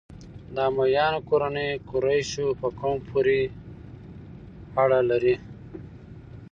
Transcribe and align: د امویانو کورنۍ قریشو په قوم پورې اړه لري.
د 0.53 0.55
امویانو 0.69 1.19
کورنۍ 1.29 1.69
قریشو 1.89 2.47
په 2.59 2.67
قوم 2.79 2.97
پورې 3.09 3.39
اړه 4.83 4.99
لري. 5.09 5.35